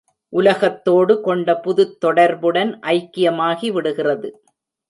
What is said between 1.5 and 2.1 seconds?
புதுத்